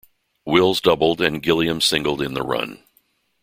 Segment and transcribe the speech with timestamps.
[0.45, 2.81] Wills doubled and Gilliam singled in the run.